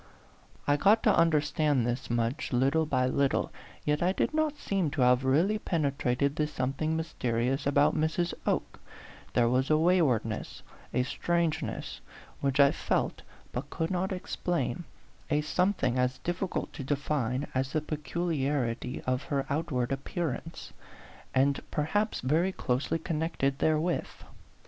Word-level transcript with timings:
I 0.67 0.77
got 0.77 1.03
to 1.03 1.15
understand 1.15 1.85
this 1.85 2.09
much 2.09 2.51
little 2.51 2.87
by 2.87 3.05
little, 3.05 3.51
yet 3.85 4.01
I 4.01 4.13
did 4.13 4.33
not 4.33 4.57
seem 4.57 4.89
to 4.89 5.01
have 5.01 5.23
really 5.23 5.59
pene 5.59 5.91
trated 5.99 6.37
the 6.37 6.47
something 6.47 6.97
mysterious 6.97 7.67
about 7.67 7.95
Mrs. 7.95 8.33
Oke; 8.47 8.79
there 9.33 9.47
was 9.47 9.69
a 9.69 9.77
waywardness, 9.77 10.63
a 10.91 11.03
strange 11.03 11.61
ness, 11.61 12.01
which 12.39 12.59
I 12.59 12.71
felt 12.71 13.21
but 13.51 13.69
could 13.69 13.91
not 13.91 14.11
explain 14.11 14.85
a 15.29 15.41
something 15.41 15.99
as 15.99 16.17
difficult 16.17 16.73
to 16.73 16.83
define 16.83 17.45
as 17.53 17.71
the 17.73 17.81
pecu 17.81 18.25
liarity 18.29 19.03
of 19.05 19.21
her 19.25 19.45
outward 19.51 19.91
appearance, 19.91 20.73
and 21.35 21.57
per 21.57 21.59
82 21.59 21.59
A 21.59 21.61
PHANTOM 21.61 21.65
LOVER 21.77 21.89
haps 21.91 22.19
very 22.21 22.51
closely 22.51 22.97
connected 22.97 23.59
therewith. 23.59 24.09